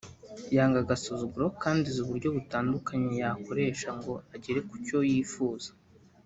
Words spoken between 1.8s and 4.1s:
azi uburyo butandukanye yakoresha